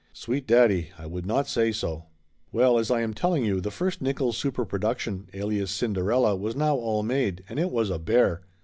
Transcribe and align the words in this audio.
Sweet 0.13 0.47
daddy, 0.47 0.89
I 0.97 1.05
would 1.05 1.27
not 1.27 1.47
say 1.47 1.71
so! 1.71 2.05
Well, 2.51 2.79
as 2.79 2.89
I 2.89 3.01
am 3.01 3.13
telling 3.13 3.45
you, 3.45 3.61
the 3.61 3.69
first 3.69 4.01
Nickolls 4.01 4.33
super 4.33 4.65
production, 4.65 5.27
Alias 5.31 5.69
Cinderella, 5.69 6.35
was 6.35 6.55
now 6.55 6.75
all 6.75 7.03
made, 7.03 7.43
and 7.47 7.59
it 7.59 7.69
was 7.69 7.91
a 7.91 7.99
bear. 7.99 8.41